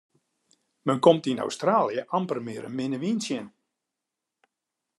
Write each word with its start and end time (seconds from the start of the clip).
Men 0.87 0.99
komt 1.07 1.29
yn 1.31 1.43
Australië 1.45 2.01
amper 2.17 2.39
mear 2.47 2.65
in 2.69 2.75
minne 2.77 2.97
wyn 3.03 3.19
tsjin. 3.21 3.47